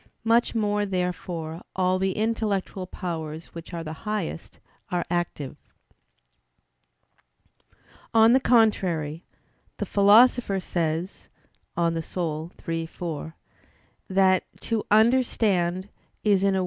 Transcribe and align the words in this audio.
Much 0.23 0.55
more, 0.55 0.83
therefore, 0.83 1.61
all 1.75 1.99
the 1.99 2.13
intellectual 2.13 2.87
powers, 2.87 3.53
which 3.53 3.71
are 3.71 3.83
the 3.83 3.93
highest, 4.01 4.59
are 4.89 5.05
active. 5.11 5.57
On 8.11 8.33
the 8.33 8.39
contrary, 8.39 9.25
The 9.77 9.85
Philosopher 9.85 10.59
says 10.59 11.27
(De 11.75 11.81
Anima 11.83 12.49
iii, 12.67 12.85
4) 12.87 13.35
that 14.09 14.43
"to 14.61 14.83
understand 14.89 15.87
is 16.23 16.41
in 16.41 16.47
a 16.47 16.49
way 16.49 16.51
to 16.51 16.51
be 16.51 16.51
passive." 16.55 16.59